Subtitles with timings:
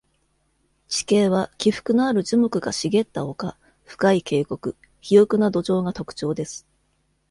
[0.87, 4.75] 地形は起伏のある樹木が茂った丘、深い渓谷、肥
[5.19, 6.65] 沃な土壌が特徴です。